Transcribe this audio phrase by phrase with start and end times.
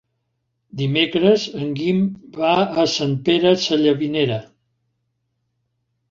[0.79, 1.99] Dimecres en Guim
[2.37, 2.53] va
[2.83, 4.39] a Sant Pere Sallavinera.